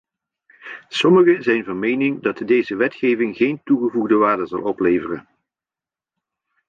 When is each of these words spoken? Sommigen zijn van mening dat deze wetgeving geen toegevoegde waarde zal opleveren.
Sommigen 0.89 1.43
zijn 1.43 1.63
van 1.63 1.79
mening 1.79 2.21
dat 2.23 2.37
deze 2.47 2.75
wetgeving 2.75 3.35
geen 3.37 3.61
toegevoegde 3.63 4.15
waarde 4.15 4.47
zal 4.47 4.61
opleveren. 4.61 5.27